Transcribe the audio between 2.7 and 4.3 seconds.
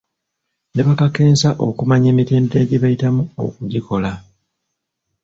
bayitamu okugikola.